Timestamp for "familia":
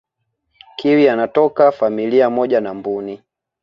1.71-2.29